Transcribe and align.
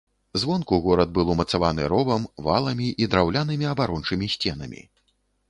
Звонку 0.43 0.77
горад 0.85 1.11
быў 1.17 1.27
умацаваны 1.33 1.83
ровам, 1.93 2.25
валамі 2.49 2.89
і 3.05 3.09
драўлянымі 3.13 3.69
абарончымі 3.75 4.33
сценамі. 4.37 4.83